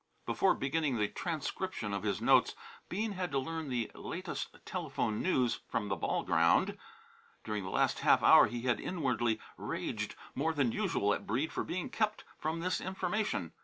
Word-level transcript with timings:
Before 0.25 0.55
beginning 0.55 0.97
the 0.97 1.07
transcription 1.07 1.93
of 1.93 2.01
his 2.01 2.21
notes, 2.21 2.55
Bean 2.89 3.11
had 3.11 3.29
to 3.33 3.37
learn 3.37 3.69
the 3.69 3.91
latest 3.93 4.47
telephone 4.65 5.21
news 5.21 5.59
from 5.67 5.89
the 5.89 5.95
ball 5.95 6.23
ground. 6.23 6.75
During 7.43 7.63
the 7.63 7.69
last 7.69 7.99
half 7.99 8.23
hour 8.23 8.47
he 8.47 8.63
had 8.63 8.79
inwardly 8.79 9.39
raged 9.57 10.15
more 10.33 10.53
than 10.53 10.71
usual 10.71 11.13
at 11.13 11.27
Breede 11.27 11.51
for 11.53 11.63
being 11.63 11.91
kept 11.91 12.23
from 12.39 12.61
this 12.61 12.81
information. 12.81 13.53